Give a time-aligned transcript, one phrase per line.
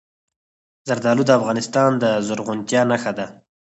[0.87, 3.27] زردالو د افغانستان د زرغونتیا نښه ده.